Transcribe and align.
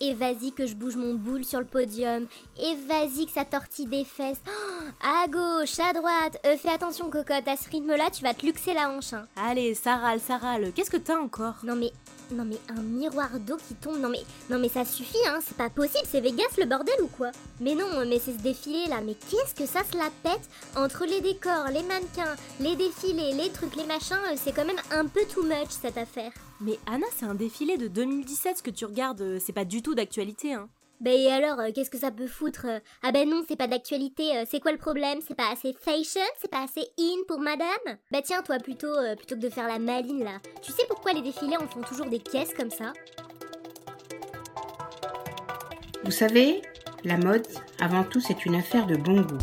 et 0.00 0.14
vas-y 0.14 0.52
que 0.52 0.66
je 0.66 0.74
bouge 0.74 0.96
mon 0.96 1.14
boule 1.14 1.44
sur 1.44 1.58
le 1.60 1.66
podium, 1.66 2.26
et 2.58 2.74
vas-y 2.88 3.26
que 3.26 3.32
ça 3.32 3.44
tortille 3.44 3.86
des 3.86 4.04
fesses. 4.04 4.40
Oh, 4.46 4.84
à 5.02 5.26
gauche, 5.28 5.78
à 5.78 5.92
droite, 5.92 6.38
euh, 6.46 6.56
fais 6.56 6.70
attention 6.70 7.10
cocotte, 7.10 7.46
à 7.46 7.56
ce 7.56 7.68
rythme-là, 7.70 8.10
tu 8.10 8.22
vas 8.22 8.34
te 8.34 8.44
luxer 8.46 8.74
la 8.74 8.90
hanche. 8.90 9.12
hein. 9.12 9.26
Allez, 9.36 9.74
ça 9.74 9.96
râle, 9.96 10.20
ça 10.20 10.38
râle. 10.38 10.72
Qu'est-ce 10.74 10.90
que 10.90 10.96
t'as 10.96 11.18
encore? 11.18 11.56
Non 11.64 11.76
mais, 11.76 11.92
non 12.32 12.44
mais 12.44 12.58
un 12.68 12.82
miroir 12.82 13.30
d'eau 13.40 13.56
qui 13.56 13.74
tombe, 13.74 13.98
non 13.98 14.08
mais, 14.08 14.22
non 14.48 14.58
mais 14.58 14.68
ça 14.68 14.84
suffit, 14.84 15.18
hein, 15.26 15.38
c'est 15.44 15.56
pas 15.56 15.70
possible, 15.70 16.06
c'est 16.08 16.20
Vegas 16.20 16.56
le 16.58 16.66
bordel 16.66 17.00
ou 17.02 17.08
quoi? 17.08 17.30
Mais 17.60 17.74
non, 17.74 18.04
mais 18.06 18.18
c'est 18.18 18.32
ce 18.32 18.42
défilé 18.42 18.86
là, 18.88 19.00
mais 19.04 19.14
qu'est-ce 19.14 19.54
que 19.54 19.66
ça 19.66 19.80
se 19.84 19.96
la 19.96 20.10
pète 20.22 20.48
entre 20.76 21.04
les 21.04 21.20
décors, 21.20 21.66
les 21.68 21.82
mannequins, 21.82 22.36
les 22.60 22.76
défilés, 22.76 23.32
les 23.32 23.50
trucs, 23.50 23.76
les 23.76 23.86
machins, 23.86 24.16
euh, 24.30 24.36
c'est 24.36 24.52
quand 24.52 24.64
même 24.64 24.80
un 24.90 25.06
peu 25.06 25.20
too 25.32 25.42
much 25.42 25.68
cette 25.70 25.98
affaire. 25.98 26.32
Mais 26.60 26.78
Anna, 26.86 27.06
c'est 27.16 27.26
un 27.26 27.34
défilé 27.34 27.76
de 27.76 27.88
2017 27.88 28.58
ce 28.58 28.62
que 28.62 28.70
tu 28.70 28.84
regardes, 28.84 29.20
euh, 29.22 29.38
c'est 29.44 29.52
pas 29.52 29.64
du 29.64 29.82
tout 29.82 29.94
d'actualité, 29.94 30.54
hein. 30.54 30.68
Bah 31.00 31.12
et 31.12 31.32
alors, 31.32 31.58
euh, 31.60 31.70
qu'est-ce 31.74 31.88
que 31.88 31.96
ça 31.96 32.10
peut 32.10 32.26
foutre 32.26 32.66
euh? 32.66 32.78
Ah 33.02 33.10
ben 33.10 33.26
non, 33.26 33.42
c'est 33.48 33.56
pas 33.56 33.66
d'actualité, 33.66 34.36
euh, 34.36 34.44
c'est 34.46 34.60
quoi 34.60 34.70
le 34.70 34.76
problème? 34.76 35.20
C'est 35.26 35.34
pas 35.34 35.50
assez 35.50 35.72
fashion? 35.72 36.20
C'est 36.38 36.50
pas 36.50 36.64
assez 36.64 36.86
in 36.98 37.24
pour 37.26 37.40
madame? 37.40 37.96
Bah 38.12 38.20
tiens, 38.22 38.42
toi 38.42 38.58
plutôt, 38.58 38.94
euh, 38.94 39.16
plutôt 39.16 39.34
que 39.36 39.40
de 39.40 39.48
faire 39.48 39.66
la 39.66 39.78
maline 39.78 40.22
là, 40.22 40.40
tu 40.60 40.72
sais 40.72 40.82
pourquoi 40.88 41.14
les 41.14 41.22
défilés 41.22 41.56
en 41.56 41.66
font 41.66 41.80
toujours 41.80 42.04
des 42.04 42.18
caisses 42.18 42.52
comme 42.52 42.70
ça? 42.70 42.92
Vous 46.04 46.10
savez, 46.10 46.60
la 47.02 47.16
mode, 47.16 47.46
avant 47.80 48.04
tout, 48.04 48.20
c'est 48.20 48.44
une 48.44 48.56
affaire 48.56 48.86
de 48.86 48.96
bon 48.96 49.22
goût. 49.22 49.38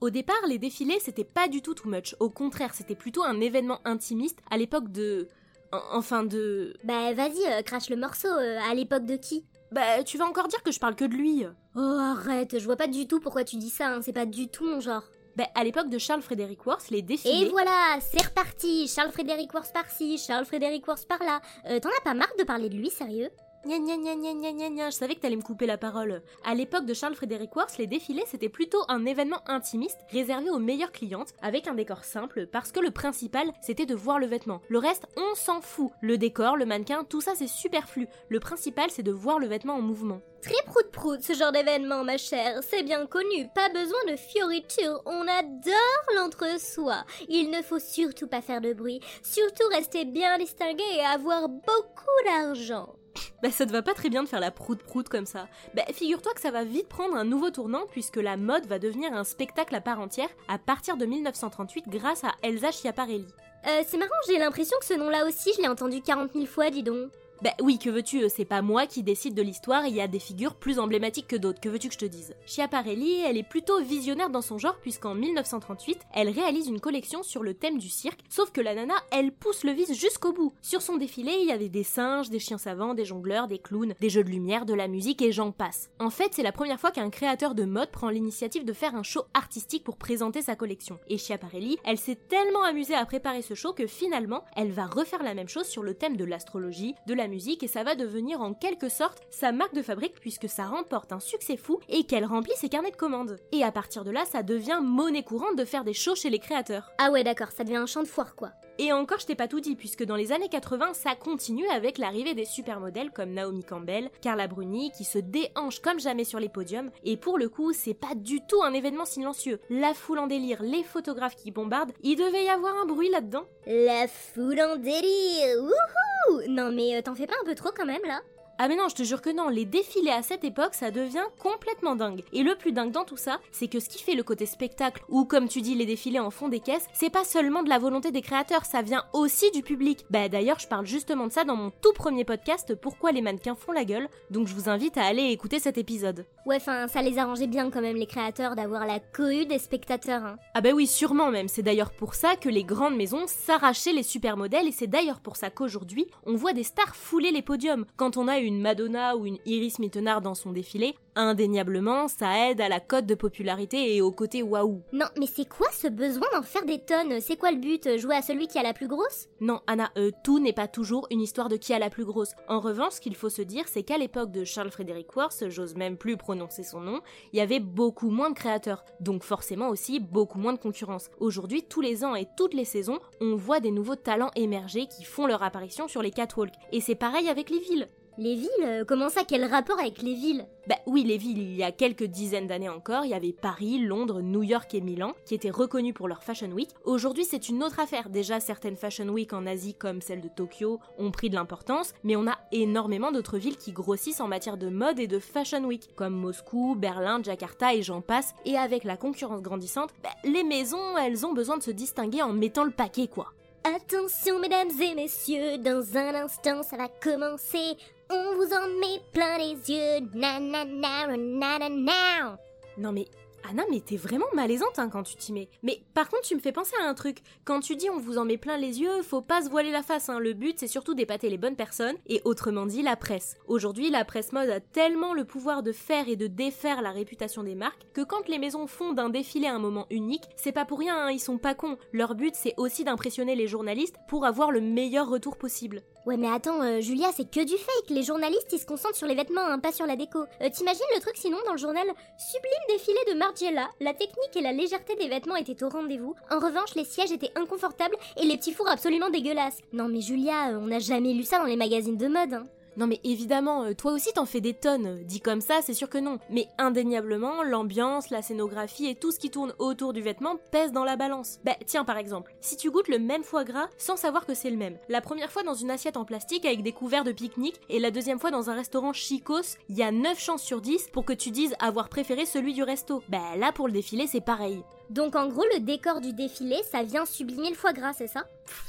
Au 0.00 0.10
départ, 0.10 0.46
les 0.48 0.58
défilés, 0.58 1.00
c'était 1.00 1.24
pas 1.24 1.48
du 1.48 1.60
tout 1.60 1.74
too 1.74 1.88
much. 1.88 2.14
Au 2.20 2.30
contraire, 2.30 2.74
c'était 2.74 2.94
plutôt 2.94 3.24
un 3.24 3.40
événement 3.40 3.80
intimiste 3.84 4.38
à 4.48 4.56
l'époque 4.56 4.92
de. 4.92 5.26
En- 5.72 5.96
Enfin 5.98 6.22
de. 6.24 6.74
Bah 6.84 7.12
vas-y, 7.14 7.44
euh, 7.46 7.62
crache 7.62 7.88
le 7.90 7.96
morceau, 7.96 8.28
euh, 8.28 8.58
à 8.70 8.74
l'époque 8.74 9.04
de 9.06 9.16
qui? 9.16 9.44
Bah, 9.72 10.02
tu 10.04 10.18
vas 10.18 10.26
encore 10.26 10.48
dire 10.48 10.62
que 10.62 10.70
je 10.70 10.78
parle 10.78 10.94
que 10.94 11.04
de 11.06 11.14
lui. 11.14 11.46
Oh 11.74 11.80
arrête, 11.80 12.58
je 12.58 12.64
vois 12.64 12.76
pas 12.76 12.86
du 12.88 13.06
tout 13.08 13.20
pourquoi 13.20 13.42
tu 13.44 13.56
dis 13.56 13.70
ça, 13.70 13.88
hein, 13.88 14.00
c'est 14.02 14.12
pas 14.12 14.26
du 14.26 14.48
tout 14.48 14.64
mon 14.66 14.80
genre. 14.80 15.02
Bah, 15.34 15.46
à 15.54 15.64
l'époque 15.64 15.88
de 15.88 15.96
Charles 15.96 16.20
Frederick 16.20 16.66
Worth, 16.66 16.90
les 16.90 17.00
défilés. 17.00 17.46
Et 17.46 17.48
voilà, 17.48 17.96
c'est 18.02 18.22
reparti 18.26 18.86
Charles 18.86 19.12
Frédéric 19.12 19.54
Worth 19.54 19.72
par-ci, 19.72 20.18
Charles 20.18 20.44
Frédéric 20.44 20.86
Worth 20.86 21.08
par-là. 21.08 21.40
Euh, 21.70 21.80
T'en 21.80 21.88
as 21.88 22.02
pas 22.04 22.12
marre 22.12 22.34
de 22.38 22.44
parler 22.44 22.68
de 22.68 22.76
lui, 22.76 22.90
sérieux? 22.90 23.30
Gna 23.64 23.78
gna 23.78 23.96
gna 23.96 24.14
gna 24.16 24.52
gna 24.52 24.70
gna 24.70 24.90
je 24.90 24.96
savais 24.96 25.14
que 25.14 25.20
t'allais 25.20 25.36
me 25.36 25.42
couper 25.42 25.66
la 25.66 25.78
parole. 25.78 26.22
À 26.44 26.52
l'époque 26.52 26.84
de 26.84 26.94
Charles 26.94 27.14
Frederick 27.14 27.54
Worth, 27.54 27.78
les 27.78 27.86
défilés 27.86 28.24
c'était 28.26 28.48
plutôt 28.48 28.82
un 28.88 29.06
événement 29.06 29.40
intimiste 29.46 30.00
réservé 30.10 30.50
aux 30.50 30.58
meilleures 30.58 30.90
clientes 30.90 31.32
avec 31.40 31.68
un 31.68 31.74
décor 31.74 32.02
simple 32.02 32.48
parce 32.48 32.72
que 32.72 32.80
le 32.80 32.90
principal 32.90 33.52
c'était 33.60 33.86
de 33.86 33.94
voir 33.94 34.18
le 34.18 34.26
vêtement. 34.26 34.62
Le 34.68 34.78
reste 34.78 35.06
on 35.16 35.36
s'en 35.36 35.60
fout. 35.60 35.92
Le 36.00 36.18
décor, 36.18 36.56
le 36.56 36.66
mannequin, 36.66 37.04
tout 37.04 37.20
ça 37.20 37.34
c'est 37.36 37.46
superflu. 37.46 38.08
Le 38.28 38.40
principal 38.40 38.90
c'est 38.90 39.04
de 39.04 39.12
voir 39.12 39.38
le 39.38 39.46
vêtement 39.46 39.74
en 39.74 39.80
mouvement. 39.80 40.20
Très 40.42 40.60
prout-prout 40.66 41.22
ce 41.22 41.34
genre 41.34 41.52
d'événement, 41.52 42.02
ma 42.02 42.18
chère, 42.18 42.64
c'est 42.68 42.82
bien 42.82 43.06
connu, 43.06 43.48
pas 43.54 43.68
besoin 43.68 44.04
de 44.10 44.16
fioritures, 44.16 45.00
on 45.06 45.28
adore 45.28 46.16
l'entre-soi. 46.16 47.04
Il 47.28 47.48
ne 47.50 47.62
faut 47.62 47.78
surtout 47.78 48.26
pas 48.26 48.42
faire 48.42 48.60
de 48.60 48.72
bruit, 48.72 48.98
surtout 49.22 49.68
rester 49.70 50.04
bien 50.04 50.36
distingué 50.38 50.82
et 50.96 51.04
avoir 51.04 51.48
beaucoup 51.48 52.24
d'argent. 52.26 52.96
Bah 53.42 53.50
ça 53.50 53.66
te 53.66 53.72
va 53.72 53.82
pas 53.82 53.94
très 53.94 54.08
bien 54.08 54.22
de 54.22 54.28
faire 54.28 54.40
la 54.40 54.50
prout 54.50 54.82
prout 54.82 55.08
comme 55.08 55.26
ça. 55.26 55.48
Bah 55.74 55.82
figure-toi 55.92 56.32
que 56.34 56.40
ça 56.40 56.50
va 56.50 56.64
vite 56.64 56.88
prendre 56.88 57.16
un 57.16 57.24
nouveau 57.24 57.50
tournant 57.50 57.86
puisque 57.90 58.16
la 58.16 58.36
mode 58.36 58.66
va 58.66 58.78
devenir 58.78 59.12
un 59.12 59.24
spectacle 59.24 59.74
à 59.74 59.80
part 59.80 60.00
entière 60.00 60.28
à 60.48 60.58
partir 60.58 60.96
de 60.96 61.06
1938 61.06 61.88
grâce 61.88 62.24
à 62.24 62.32
Elsa 62.42 62.72
Schiaparelli. 62.72 63.26
Euh, 63.66 63.82
c'est 63.86 63.96
marrant, 63.96 64.10
j'ai 64.26 64.38
l'impression 64.38 64.76
que 64.80 64.86
ce 64.86 64.94
nom-là 64.94 65.26
aussi, 65.26 65.52
je 65.56 65.62
l'ai 65.62 65.68
entendu 65.68 66.02
40 66.02 66.32
000 66.32 66.46
fois, 66.46 66.70
dis 66.70 66.82
donc. 66.82 67.10
Bah 67.42 67.50
oui, 67.60 67.76
que 67.76 67.90
veux-tu, 67.90 68.22
euh, 68.22 68.28
c'est 68.28 68.44
pas 68.44 68.62
moi 68.62 68.86
qui 68.86 69.02
décide 69.02 69.34
de 69.34 69.42
l'histoire, 69.42 69.84
il 69.84 69.96
y 69.96 70.00
a 70.00 70.06
des 70.06 70.20
figures 70.20 70.54
plus 70.54 70.78
emblématiques 70.78 71.26
que 71.26 71.34
d'autres, 71.34 71.60
que 71.60 71.68
veux-tu 71.68 71.88
que 71.88 71.94
je 71.94 71.98
te 71.98 72.04
dise? 72.04 72.36
Schiaparelli, 72.46 73.20
elle 73.22 73.36
est 73.36 73.42
plutôt 73.42 73.82
visionnaire 73.82 74.30
dans 74.30 74.42
son 74.42 74.58
genre 74.58 74.78
puisqu'en 74.80 75.16
1938, 75.16 76.02
elle 76.14 76.28
réalise 76.28 76.68
une 76.68 76.78
collection 76.78 77.24
sur 77.24 77.42
le 77.42 77.54
thème 77.54 77.78
du 77.78 77.88
cirque, 77.88 78.20
sauf 78.28 78.52
que 78.52 78.60
la 78.60 78.76
nana, 78.76 78.94
elle 79.10 79.32
pousse 79.32 79.64
le 79.64 79.72
vice 79.72 79.92
jusqu'au 79.98 80.32
bout. 80.32 80.52
Sur 80.62 80.82
son 80.82 80.98
défilé, 80.98 81.32
il 81.40 81.48
y 81.48 81.50
avait 81.50 81.68
des 81.68 81.82
singes, 81.82 82.30
des 82.30 82.38
chiens 82.38 82.58
savants, 82.58 82.94
des 82.94 83.04
jongleurs, 83.04 83.48
des 83.48 83.58
clowns, 83.58 83.94
des 83.98 84.08
jeux 84.08 84.22
de 84.22 84.30
lumière, 84.30 84.64
de 84.64 84.74
la 84.74 84.86
musique 84.86 85.20
et 85.20 85.32
j'en 85.32 85.50
passe. 85.50 85.90
En 85.98 86.10
fait, 86.10 86.34
c'est 86.34 86.44
la 86.44 86.52
première 86.52 86.78
fois 86.78 86.92
qu'un 86.92 87.10
créateur 87.10 87.56
de 87.56 87.64
mode 87.64 87.90
prend 87.90 88.10
l'initiative 88.10 88.64
de 88.64 88.72
faire 88.72 88.94
un 88.94 89.02
show 89.02 89.24
artistique 89.34 89.82
pour 89.82 89.96
présenter 89.96 90.42
sa 90.42 90.54
collection. 90.54 91.00
Et 91.08 91.18
Schiaparelli, 91.18 91.78
elle 91.84 91.98
s'est 91.98 92.20
tellement 92.28 92.62
amusée 92.62 92.94
à 92.94 93.04
préparer 93.04 93.42
ce 93.42 93.54
show 93.54 93.72
que 93.72 93.88
finalement, 93.88 94.44
elle 94.54 94.70
va 94.70 94.86
refaire 94.86 95.24
la 95.24 95.34
même 95.34 95.48
chose 95.48 95.66
sur 95.66 95.82
le 95.82 95.94
thème 95.94 96.16
de 96.16 96.24
l'astrologie, 96.24 96.94
de 97.08 97.14
la 97.14 97.31
musique 97.32 97.62
et 97.62 97.68
ça 97.68 97.82
va 97.82 97.94
devenir 97.94 98.42
en 98.42 98.52
quelque 98.52 98.88
sorte 98.88 99.22
sa 99.30 99.50
marque 99.50 99.74
de 99.74 99.82
fabrique 99.82 100.20
puisque 100.20 100.48
ça 100.48 100.66
remporte 100.66 101.12
un 101.12 101.20
succès 101.20 101.56
fou 101.56 101.80
et 101.88 102.04
qu'elle 102.04 102.26
remplit 102.26 102.52
ses 102.56 102.68
carnets 102.68 102.90
de 102.90 102.96
commandes. 102.96 103.38
Et 103.50 103.64
à 103.64 103.72
partir 103.72 104.04
de 104.04 104.10
là, 104.10 104.24
ça 104.26 104.42
devient 104.42 104.80
monnaie 104.82 105.24
courante 105.24 105.56
de 105.56 105.64
faire 105.64 105.84
des 105.84 105.94
shows 105.94 106.14
chez 106.14 106.30
les 106.30 106.38
créateurs. 106.38 106.92
Ah 106.98 107.10
ouais, 107.10 107.24
d'accord, 107.24 107.50
ça 107.50 107.64
devient 107.64 107.76
un 107.76 107.86
champ 107.86 108.02
de 108.02 108.08
foire, 108.08 108.36
quoi. 108.36 108.52
Et 108.78 108.92
encore, 108.92 109.20
je 109.20 109.26
t'ai 109.26 109.34
pas 109.34 109.48
tout 109.48 109.60
dit, 109.60 109.76
puisque 109.76 110.04
dans 110.04 110.16
les 110.16 110.32
années 110.32 110.48
80, 110.48 110.94
ça 110.94 111.14
continue 111.14 111.68
avec 111.68 111.98
l'arrivée 111.98 112.34
des 112.34 112.46
supermodèles 112.46 113.10
comme 113.10 113.32
Naomi 113.32 113.64
Campbell, 113.64 114.10
Carla 114.22 114.48
Bruni, 114.48 114.90
qui 114.90 115.04
se 115.04 115.18
déhanchent 115.18 115.80
comme 115.80 116.00
jamais 116.00 116.24
sur 116.24 116.40
les 116.40 116.48
podiums, 116.48 116.90
et 117.04 117.16
pour 117.16 117.38
le 117.38 117.48
coup, 117.48 117.72
c'est 117.72 117.94
pas 117.94 118.14
du 118.14 118.40
tout 118.46 118.62
un 118.62 118.72
événement 118.72 119.04
silencieux. 119.04 119.60
La 119.68 119.94
foule 119.94 120.18
en 120.18 120.26
délire, 120.26 120.62
les 120.62 120.82
photographes 120.82 121.36
qui 121.36 121.50
bombardent, 121.50 121.92
il 122.02 122.16
devait 122.16 122.44
y 122.44 122.48
avoir 122.48 122.74
un 122.76 122.86
bruit 122.86 123.10
là-dedans. 123.10 123.44
La 123.66 124.08
foule 124.08 124.60
en 124.60 124.76
délire 124.76 125.58
Wouhou 125.58 126.11
Non 126.48 126.70
mais 126.72 126.96
euh, 126.96 127.02
t'en 127.02 127.14
fais 127.14 127.26
pas 127.26 127.34
un 127.40 127.44
peu 127.44 127.54
trop 127.54 127.70
quand 127.74 127.86
même, 127.86 128.02
là 128.06 128.20
Ah 128.58 128.68
mais 128.68 128.76
non, 128.76 128.88
je 128.88 128.94
te 128.94 129.02
jure 129.02 129.22
que 129.22 129.30
non, 129.30 129.48
les 129.48 129.64
défilés 129.64 130.10
à 130.10 130.22
cette 130.22 130.44
époque, 130.44 130.74
ça 130.74 130.90
devient 130.90 131.24
complètement 131.38 131.96
dingue. 131.96 132.22
Et 132.32 132.42
le 132.42 132.54
plus 132.54 132.72
dingue 132.72 132.92
dans 132.92 133.04
tout 133.04 133.16
ça, 133.16 133.40
c'est 133.50 133.68
que 133.68 133.80
ce 133.80 133.88
qui 133.88 134.02
fait 134.02 134.14
le 134.14 134.22
côté 134.22 134.46
spectacle, 134.46 135.02
ou 135.08 135.24
comme 135.24 135.48
tu 135.48 135.60
dis, 135.62 135.74
les 135.74 135.86
défilés 135.86 136.20
en 136.20 136.30
fond 136.30 136.48
des 136.48 136.60
caisses, 136.60 136.86
c'est 136.92 137.10
pas 137.10 137.24
seulement 137.24 137.62
de 137.62 137.68
la 137.68 137.78
volonté 137.78 138.10
des 138.10 138.22
créateurs, 138.22 138.64
ça 138.64 138.82
vient 138.82 139.04
aussi 139.12 139.50
du 139.50 139.62
public. 139.62 140.04
Bah 140.10 140.28
d'ailleurs, 140.28 140.58
je 140.58 140.68
parle 140.68 140.86
justement 140.86 141.26
de 141.26 141.32
ça 141.32 141.44
dans 141.44 141.56
mon 141.56 141.70
tout 141.70 141.92
premier 141.94 142.24
podcast, 142.24 142.74
Pourquoi 142.74 143.12
les 143.12 143.22
mannequins 143.22 143.54
font 143.54 143.72
la 143.72 143.84
gueule, 143.84 144.08
donc 144.30 144.46
je 144.46 144.54
vous 144.54 144.68
invite 144.68 144.98
à 144.98 145.04
aller 145.04 145.30
écouter 145.30 145.58
cet 145.58 145.78
épisode. 145.78 146.26
Ouais, 146.46 146.56
enfin, 146.56 146.88
ça 146.88 147.02
les 147.02 147.18
arrangeait 147.18 147.46
bien 147.46 147.70
quand 147.70 147.80
même, 147.80 147.96
les 147.96 148.06
créateurs, 148.06 148.54
d'avoir 148.54 148.86
la 148.86 149.00
cohue 149.00 149.46
des 149.46 149.58
spectateurs, 149.58 150.24
hein. 150.24 150.36
Ah 150.54 150.60
bah 150.60 150.70
oui, 150.74 150.86
sûrement 150.86 151.30
même, 151.30 151.48
c'est 151.48 151.62
d'ailleurs 151.62 151.92
pour 151.92 152.14
ça 152.14 152.36
que 152.36 152.48
les 152.48 152.64
grandes 152.64 152.96
maisons 152.96 153.26
s'arrachaient 153.26 153.92
les 153.92 154.02
supermodèles, 154.02 154.68
et 154.68 154.72
c'est 154.72 154.86
d'ailleurs 154.86 155.20
pour 155.20 155.36
ça 155.36 155.50
qu'aujourd'hui, 155.50 156.06
on 156.26 156.34
voit 156.34 156.52
des 156.52 156.64
stars 156.64 156.94
fouler 156.94 157.30
les 157.30 157.42
podiums. 157.42 157.86
Quand 157.96 158.16
on 158.16 158.28
a 158.28 158.41
une 158.42 158.60
Madonna 158.60 159.16
ou 159.16 159.26
une 159.26 159.38
Iris 159.46 159.78
Mittenard 159.78 160.20
dans 160.20 160.34
son 160.34 160.52
défilé, 160.52 160.94
indéniablement, 161.14 162.08
ça 162.08 162.50
aide 162.50 162.60
à 162.60 162.68
la 162.68 162.80
cote 162.80 163.06
de 163.06 163.14
popularité 163.14 163.96
et 163.96 164.00
au 164.00 164.10
côté 164.10 164.42
waouh. 164.42 164.82
Non, 164.92 165.06
mais 165.18 165.26
c'est 165.26 165.48
quoi 165.48 165.68
ce 165.72 165.88
besoin 165.88 166.26
d'en 166.32 166.42
faire 166.42 166.64
des 166.64 166.78
tonnes? 166.78 167.20
C'est 167.20 167.36
quoi 167.36 167.50
le 167.50 167.58
but 167.58 167.86
euh, 167.86 167.98
Jouer 167.98 168.16
à 168.16 168.22
celui 168.22 168.46
qui 168.48 168.58
a 168.58 168.62
la 168.62 168.72
plus 168.72 168.88
grosse? 168.88 169.28
Non, 169.40 169.60
Anna, 169.66 169.90
euh, 169.96 170.10
tout 170.24 170.38
n'est 170.38 170.52
pas 170.52 170.68
toujours 170.68 171.06
une 171.10 171.20
histoire 171.20 171.48
de 171.48 171.56
qui 171.56 171.72
a 171.72 171.78
la 171.78 171.90
plus 171.90 172.04
grosse. 172.04 172.32
En 172.48 172.60
revanche, 172.60 172.94
ce 172.94 173.00
qu'il 173.00 173.14
faut 173.14 173.28
se 173.28 173.42
dire, 173.42 173.64
c'est 173.68 173.82
qu'à 173.82 173.98
l'époque 173.98 174.32
de 174.32 174.44
Charles 174.44 174.70
Frederick 174.70 175.14
Worth, 175.16 175.48
j'ose 175.48 175.74
même 175.74 175.96
plus 175.96 176.16
prononcer 176.16 176.62
son 176.62 176.80
nom, 176.80 177.00
il 177.32 177.38
y 177.38 177.42
avait 177.42 177.60
beaucoup 177.60 178.10
moins 178.10 178.30
de 178.30 178.34
créateurs, 178.34 178.84
donc 179.00 179.22
forcément 179.22 179.68
aussi 179.68 180.00
beaucoup 180.00 180.38
moins 180.38 180.52
de 180.52 180.58
concurrence. 180.58 181.10
Aujourd'hui, 181.20 181.62
tous 181.62 181.80
les 181.80 182.04
ans 182.04 182.14
et 182.14 182.26
toutes 182.36 182.54
les 182.54 182.64
saisons, 182.64 182.98
on 183.20 183.36
voit 183.36 183.60
des 183.60 183.70
nouveaux 183.70 183.96
talents 183.96 184.30
émerger 184.34 184.86
qui 184.86 185.04
font 185.04 185.26
leur 185.26 185.42
apparition 185.42 185.88
sur 185.88 186.02
les 186.02 186.10
catwalks. 186.10 186.54
Et 186.72 186.80
c'est 186.80 186.94
pareil 186.94 187.28
avec 187.28 187.50
les 187.50 187.60
villes. 187.60 187.88
Les 188.18 188.34
villes 188.34 188.48
euh, 188.62 188.84
Comment 188.86 189.08
ça 189.08 189.22
Quel 189.26 189.46
rapport 189.46 189.80
avec 189.80 190.02
les 190.02 190.12
villes? 190.12 190.46
Bah 190.66 190.76
oui, 190.84 191.02
les 191.02 191.16
villes, 191.16 191.38
il 191.38 191.56
y 191.56 191.62
a 191.62 191.72
quelques 191.72 192.04
dizaines 192.04 192.46
d'années 192.46 192.68
encore, 192.68 193.06
il 193.06 193.10
y 193.10 193.14
avait 193.14 193.32
Paris, 193.32 193.78
Londres, 193.78 194.20
New 194.20 194.42
York 194.42 194.74
et 194.74 194.82
Milan, 194.82 195.12
qui 195.24 195.34
étaient 195.34 195.50
reconnus 195.50 195.94
pour 195.94 196.08
leur 196.08 196.22
Fashion 196.22 196.50
Week. 196.50 196.68
Aujourd'hui, 196.84 197.24
c'est 197.24 197.48
une 197.48 197.62
autre 197.62 197.80
affaire. 197.80 198.10
Déjà, 198.10 198.38
certaines 198.38 198.76
Fashion 198.76 199.08
Week 199.08 199.32
en 199.32 199.46
Asie, 199.46 199.74
comme 199.74 200.02
celle 200.02 200.20
de 200.20 200.28
Tokyo, 200.28 200.78
ont 200.98 201.10
pris 201.10 201.30
de 201.30 201.36
l'importance, 201.36 201.94
mais 202.04 202.14
on 202.14 202.26
a 202.26 202.38
énormément 202.52 203.12
d'autres 203.12 203.38
villes 203.38 203.56
qui 203.56 203.72
grossissent 203.72 204.20
en 204.20 204.28
matière 204.28 204.58
de 204.58 204.68
mode 204.68 205.00
et 205.00 205.06
de 205.06 205.18
Fashion 205.18 205.64
Week, 205.64 205.88
comme 205.96 206.14
Moscou, 206.14 206.74
Berlin, 206.76 207.22
Jakarta 207.22 207.74
et 207.74 207.82
j'en 207.82 208.02
passe. 208.02 208.34
Et 208.44 208.58
avec 208.58 208.84
la 208.84 208.98
concurrence 208.98 209.40
grandissante, 209.40 209.90
bah, 210.02 210.10
les 210.24 210.44
maisons, 210.44 210.98
elles 210.98 211.24
ont 211.24 211.32
besoin 211.32 211.56
de 211.56 211.62
se 211.62 211.70
distinguer 211.70 212.20
en 212.20 212.34
mettant 212.34 212.64
le 212.64 212.72
paquet, 212.72 213.08
quoi. 213.08 213.32
Attention 213.64 214.40
mesdames 214.40 214.70
et 214.80 214.94
messieurs, 214.96 215.56
dans 215.58 215.96
un 215.96 216.24
instant 216.24 216.64
ça 216.64 216.76
va 216.76 216.88
commencer. 216.88 217.76
On 218.14 218.34
vous 218.36 218.52
en 218.52 218.68
met 218.78 219.00
plein 219.12 219.38
les 219.38 219.54
yeux. 219.70 220.06
Na 220.14 220.38
na 220.38 220.64
na 220.64 221.16
na 221.16 221.58
na 221.58 221.68
na. 221.68 222.38
Non 222.76 222.92
mais 222.92 223.06
Anna, 223.48 223.64
mais 223.70 223.80
t'es 223.80 223.96
vraiment 223.96 224.26
malaisante 224.34 224.78
hein, 224.78 224.88
quand 224.88 225.02
tu 225.02 225.16
t'y 225.16 225.32
mets. 225.32 225.48
Mais 225.62 225.82
par 225.94 226.08
contre, 226.08 226.22
tu 226.22 226.34
me 226.36 226.40
fais 226.40 226.52
penser 226.52 226.74
à 226.80 226.88
un 226.88 226.94
truc. 226.94 227.22
Quand 227.44 227.60
tu 227.60 227.74
dis 227.74 227.90
on 227.90 227.98
vous 227.98 228.18
en 228.18 228.24
met 228.24 228.36
plein 228.36 228.56
les 228.56 228.80
yeux, 228.80 229.02
faut 229.02 229.20
pas 229.20 229.42
se 229.42 229.50
voiler 229.50 229.70
la 229.70 229.82
face. 229.82 230.08
Hein. 230.08 230.18
Le 230.20 230.32
but, 230.32 230.58
c'est 230.58 230.68
surtout 230.68 230.94
d'épater 230.94 231.28
les 231.28 231.38
bonnes 231.38 231.56
personnes, 231.56 231.96
et 232.06 232.22
autrement 232.24 232.66
dit, 232.66 232.82
la 232.82 232.94
presse. 232.94 233.36
Aujourd'hui, 233.48 233.90
la 233.90 234.04
presse 234.04 234.32
mode 234.32 234.50
a 234.50 234.60
tellement 234.60 235.12
le 235.12 235.24
pouvoir 235.24 235.62
de 235.62 235.72
faire 235.72 236.08
et 236.08 236.16
de 236.16 236.28
défaire 236.28 236.82
la 236.82 236.92
réputation 236.92 237.42
des 237.42 237.54
marques 237.54 237.86
que 237.94 238.02
quand 238.02 238.28
les 238.28 238.38
maisons 238.38 238.66
font 238.66 238.92
d'un 238.92 239.08
défilé 239.08 239.48
un 239.48 239.58
moment 239.58 239.86
unique, 239.90 240.28
c'est 240.36 240.52
pas 240.52 240.64
pour 240.64 240.78
rien, 240.78 240.96
hein, 240.96 241.10
ils 241.10 241.18
sont 241.18 241.38
pas 241.38 241.54
cons. 241.54 241.78
Leur 241.92 242.14
but, 242.14 242.34
c'est 242.36 242.54
aussi 242.58 242.84
d'impressionner 242.84 243.34
les 243.34 243.48
journalistes 243.48 243.96
pour 244.08 244.24
avoir 244.24 244.52
le 244.52 244.60
meilleur 244.60 245.08
retour 245.08 245.36
possible. 245.36 245.82
Ouais, 246.04 246.16
mais 246.16 246.28
attends, 246.28 246.60
euh, 246.62 246.80
Julia, 246.80 247.10
c'est 247.14 247.30
que 247.30 247.44
du 247.44 247.52
fake. 247.56 247.90
Les 247.90 248.02
journalistes, 248.02 248.48
ils 248.52 248.58
se 248.58 248.66
concentrent 248.66 248.96
sur 248.96 249.06
les 249.06 249.14
vêtements, 249.14 249.46
hein, 249.46 249.60
pas 249.60 249.70
sur 249.70 249.86
la 249.86 249.94
déco. 249.94 250.18
Euh, 250.40 250.48
T'imagines 250.52 250.82
le 250.96 251.00
truc 251.00 251.16
sinon 251.16 251.36
dans 251.46 251.52
le 251.52 251.58
journal? 251.58 251.86
Sublime 252.18 252.66
défilé 252.68 252.98
de 253.12 253.16
Margiela. 253.16 253.68
La 253.80 253.94
technique 253.94 254.34
et 254.34 254.40
la 254.40 254.52
légèreté 254.52 254.96
des 254.96 255.08
vêtements 255.08 255.36
étaient 255.36 255.62
au 255.62 255.68
rendez-vous. 255.68 256.16
En 256.28 256.40
revanche, 256.40 256.74
les 256.74 256.84
sièges 256.84 257.12
étaient 257.12 257.30
inconfortables 257.36 257.94
et 258.16 258.24
les 258.24 258.36
petits 258.36 258.52
fours 258.52 258.68
absolument 258.68 259.10
dégueulasses. 259.10 259.58
Non, 259.72 259.86
mais 259.86 260.00
Julia, 260.00 260.48
euh, 260.50 260.58
on 260.60 260.66
n'a 260.66 260.80
jamais 260.80 261.12
lu 261.12 261.22
ça 261.22 261.38
dans 261.38 261.44
les 261.44 261.56
magazines 261.56 261.96
de 261.96 262.08
mode. 262.08 262.34
Hein. 262.34 262.44
Non 262.76 262.86
mais 262.86 263.00
évidemment, 263.04 263.64
euh, 263.64 263.74
toi 263.74 263.92
aussi 263.92 264.12
t'en 264.12 264.26
fais 264.26 264.40
des 264.40 264.54
tonnes. 264.54 265.02
Dit 265.04 265.20
comme 265.20 265.40
ça, 265.40 265.60
c'est 265.62 265.74
sûr 265.74 265.90
que 265.90 265.98
non. 265.98 266.18
Mais 266.30 266.48
indéniablement, 266.58 267.42
l'ambiance, 267.42 268.10
la 268.10 268.22
scénographie 268.22 268.86
et 268.86 268.94
tout 268.94 269.10
ce 269.10 269.18
qui 269.18 269.30
tourne 269.30 269.54
autour 269.58 269.92
du 269.92 270.00
vêtement 270.00 270.36
pèse 270.50 270.72
dans 270.72 270.84
la 270.84 270.96
balance. 270.96 271.38
Bah 271.44 271.56
tiens 271.66 271.84
par 271.84 271.98
exemple, 271.98 272.34
si 272.40 272.56
tu 272.56 272.70
goûtes 272.70 272.88
le 272.88 272.98
même 272.98 273.24
foie 273.24 273.44
gras 273.44 273.68
sans 273.78 273.96
savoir 273.96 274.26
que 274.26 274.34
c'est 274.34 274.50
le 274.50 274.56
même. 274.56 274.78
La 274.88 275.00
première 275.00 275.30
fois 275.30 275.42
dans 275.42 275.54
une 275.54 275.70
assiette 275.70 275.96
en 275.96 276.04
plastique 276.04 276.44
avec 276.44 276.62
des 276.62 276.72
couverts 276.72 277.04
de 277.04 277.12
pique-nique 277.12 277.60
et 277.68 277.78
la 277.78 277.90
deuxième 277.90 278.18
fois 278.18 278.30
dans 278.30 278.50
un 278.50 278.54
restaurant 278.54 278.92
chicos, 278.92 279.56
il 279.68 279.76
y 279.76 279.82
a 279.82 279.92
9 279.92 280.18
chances 280.18 280.42
sur 280.42 280.60
10 280.60 280.88
pour 280.92 281.04
que 281.04 281.12
tu 281.12 281.30
dises 281.30 281.54
avoir 281.58 281.88
préféré 281.88 282.26
celui 282.26 282.54
du 282.54 282.62
resto. 282.62 283.02
Bah 283.08 283.36
là 283.36 283.52
pour 283.52 283.66
le 283.66 283.72
défilé 283.72 284.06
c'est 284.06 284.20
pareil. 284.20 284.62
Donc 284.92 285.16
en 285.16 285.26
gros, 285.28 285.44
le 285.54 285.60
décor 285.60 286.02
du 286.02 286.12
défilé, 286.12 286.56
ça 286.70 286.82
vient 286.82 287.06
sublimer 287.06 287.48
le 287.48 287.54
foie 287.54 287.72
gras, 287.72 287.94
c'est 287.94 288.08
ça? 288.08 288.24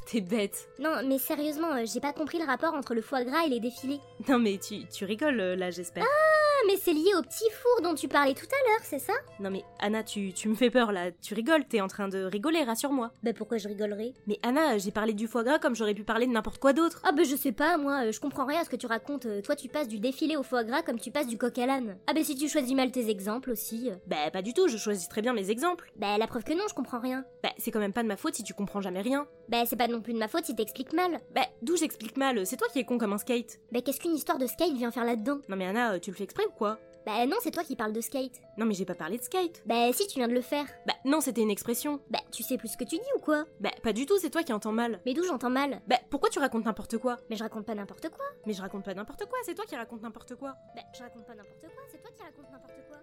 T'es 0.09 0.21
bête. 0.21 0.69
Non, 0.79 1.01
mais 1.05 1.19
sérieusement, 1.19 1.73
euh, 1.73 1.83
j'ai 1.85 1.99
pas 1.99 2.13
compris 2.13 2.39
le 2.39 2.45
rapport 2.45 2.73
entre 2.73 2.93
le 2.93 3.01
foie 3.01 3.25
gras 3.25 3.45
et 3.45 3.49
les 3.49 3.59
défilés. 3.59 3.99
Non 4.29 4.39
mais 4.39 4.57
tu, 4.57 4.85
tu 4.87 5.03
rigoles 5.03 5.41
euh, 5.41 5.55
là 5.57 5.69
j'espère. 5.69 6.05
Ah, 6.07 6.52
mais 6.67 6.77
c'est 6.77 6.93
lié 6.93 7.11
au 7.17 7.21
petit 7.21 7.49
four 7.51 7.81
dont 7.83 7.95
tu 7.95 8.07
parlais 8.07 8.33
tout 8.33 8.45
à 8.45 8.69
l'heure, 8.69 8.81
c'est 8.83 8.99
ça? 8.99 9.13
Non 9.39 9.49
mais 9.49 9.63
Anna, 9.79 10.03
tu, 10.03 10.33
tu 10.33 10.49
me 10.49 10.55
fais 10.55 10.69
peur 10.69 10.91
là. 10.91 11.11
Tu 11.21 11.33
rigoles, 11.33 11.65
t'es 11.65 11.81
en 11.81 11.87
train 11.87 12.07
de 12.07 12.23
rigoler, 12.23 12.63
rassure-moi. 12.63 13.11
Bah 13.23 13.33
pourquoi 13.33 13.57
je 13.57 13.67
rigolerais? 13.67 14.13
Mais 14.27 14.39
Anna, 14.43 14.77
j'ai 14.77 14.91
parlé 14.91 15.13
du 15.13 15.27
foie 15.27 15.43
gras 15.43 15.59
comme 15.59 15.75
j'aurais 15.75 15.93
pu 15.93 16.03
parler 16.03 16.27
de 16.27 16.31
n'importe 16.31 16.59
quoi 16.59 16.73
d'autre. 16.73 17.01
Ah 17.03 17.11
bah 17.11 17.23
je 17.23 17.35
sais 17.35 17.51
pas, 17.51 17.77
moi, 17.77 18.05
euh, 18.05 18.11
je 18.11 18.19
comprends 18.19 18.45
rien 18.45 18.61
à 18.61 18.63
ce 18.63 18.69
que 18.69 18.75
tu 18.75 18.85
racontes. 18.87 19.25
Euh, 19.25 19.41
Toi 19.41 19.55
tu 19.55 19.67
passes 19.67 19.87
du 19.87 19.99
défilé 19.99 20.37
au 20.37 20.43
foie 20.43 20.63
gras 20.63 20.81
comme 20.81 20.99
tu 20.99 21.11
passes 21.11 21.27
du 21.27 21.37
coq 21.37 21.57
à 21.57 21.65
l'âne. 21.65 21.97
Ah 22.07 22.13
bah 22.13 22.23
si 22.23 22.35
tu 22.35 22.47
choisis 22.47 22.73
mal 22.75 22.91
tes 22.91 23.09
exemples 23.09 23.51
aussi. 23.51 23.89
euh. 23.89 23.95
Bah 24.07 24.31
pas 24.31 24.41
du 24.41 24.53
tout, 24.53 24.67
je 24.67 24.77
choisis 24.77 25.07
très 25.09 25.21
bien 25.21 25.33
mes 25.33 25.49
exemples. 25.49 25.91
Bah 25.95 26.17
la 26.17 26.27
preuve 26.27 26.43
que 26.43 26.53
non, 26.53 26.63
je 26.69 26.73
comprends 26.73 26.99
rien. 26.99 27.25
Bah 27.43 27.51
c'est 27.57 27.71
quand 27.71 27.79
même 27.79 27.93
pas 27.93 28.03
de 28.03 28.07
ma 28.07 28.17
faute 28.17 28.35
si 28.35 28.43
tu 28.43 28.53
comprends 28.53 28.81
jamais 28.81 29.01
rien. 29.01 29.27
Bah 29.49 29.63
c'est 29.65 29.75
pas 29.75 29.87
non 29.87 30.01
plus 30.01 30.13
de 30.13 30.19
ma 30.19 30.27
faute 30.27 30.45
si 30.45 30.55
t'expliques 30.55 30.93
mal. 30.93 31.19
Bah 31.35 31.45
d'où 31.61 31.75
j'explique 31.75 32.17
mal, 32.17 32.45
c'est 32.45 32.57
toi 32.57 32.67
qui 32.71 32.79
es 32.79 32.85
con 32.85 32.97
comme 32.97 33.13
un 33.13 33.17
skate. 33.17 33.59
Bah 33.71 33.81
qu'est-ce 33.81 33.99
qu'une 33.99 34.15
histoire 34.15 34.37
de 34.37 34.47
skate 34.47 34.73
vient 34.73 34.91
faire 34.91 35.05
là-dedans? 35.05 35.39
Non 35.49 35.55
mais 35.57 35.65
Anna, 35.65 35.99
tu 35.99 36.11
le 36.11 36.15
fais 36.15 36.23
exprès 36.23 36.43
ou 36.45 36.51
quoi 36.53 36.79
Bah 37.05 37.25
non, 37.25 37.37
c'est 37.41 37.51
toi 37.51 37.63
qui 37.63 37.75
parles 37.75 37.93
de 37.93 38.01
skate. 38.01 38.41
Non 38.57 38.65
mais 38.65 38.73
j'ai 38.73 38.85
pas 38.85 38.95
parlé 38.95 39.17
de 39.17 39.23
skate. 39.23 39.61
Bah 39.65 39.91
si, 39.93 40.07
tu 40.07 40.19
viens 40.19 40.27
de 40.27 40.33
le 40.33 40.41
faire. 40.41 40.65
Bah 40.87 40.93
non, 41.05 41.21
c'était 41.21 41.41
une 41.41 41.49
expression. 41.49 41.99
Bah 42.09 42.19
tu 42.31 42.43
sais 42.43 42.57
plus 42.57 42.69
ce 42.69 42.77
que 42.77 42.83
tu 42.83 42.95
dis 42.95 43.11
ou 43.15 43.19
quoi 43.19 43.45
Bah 43.59 43.71
pas 43.83 43.93
du 43.93 44.05
tout, 44.05 44.17
c'est 44.17 44.29
toi 44.29 44.43
qui 44.43 44.53
entends 44.53 44.71
mal. 44.71 44.99
Mais 45.05 45.13
d'où 45.13 45.23
j'entends 45.23 45.49
mal 45.49 45.81
Bah 45.87 45.97
pourquoi 46.09 46.29
tu 46.29 46.39
racontes 46.39 46.65
n'importe 46.65 46.97
quoi 46.97 47.17
Mais 47.29 47.35
je 47.35 47.43
raconte 47.43 47.65
pas 47.65 47.75
n'importe 47.75 48.09
quoi. 48.09 48.25
Mais 48.45 48.53
je 48.53 48.61
raconte 48.61 48.85
pas 48.85 48.93
n'importe 48.93 49.25
quoi, 49.25 49.37
c'est 49.43 49.55
toi 49.55 49.65
qui 49.65 49.75
racontes 49.75 50.01
n'importe 50.01 50.35
quoi. 50.35 50.55
Bah 50.75 50.81
je 50.95 51.01
raconte 51.03 51.25
pas 51.25 51.35
n'importe 51.35 51.61
quoi, 51.61 51.83
c'est 51.91 52.01
toi 52.01 52.11
qui 52.15 52.23
racontes 52.23 52.51
n'importe 52.51 52.87
quoi. 52.89 52.97